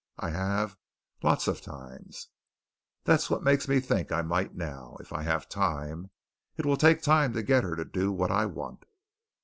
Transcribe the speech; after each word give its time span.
I 0.17 0.31
have, 0.31 0.79
lots 1.21 1.47
of 1.47 1.61
times. 1.61 2.29
That's 3.03 3.29
what 3.29 3.43
makes 3.43 3.67
me 3.67 3.79
think 3.79 4.11
I 4.11 4.23
might 4.23 4.55
now, 4.55 4.97
if 4.99 5.13
I 5.13 5.21
have 5.21 5.47
time. 5.47 6.09
It 6.57 6.65
will 6.65 6.75
take 6.75 7.03
time 7.03 7.33
to 7.33 7.43
get 7.43 7.63
her 7.63 7.75
to 7.75 7.85
do 7.85 8.11
what 8.11 8.31
I 8.31 8.47
want." 8.47 8.85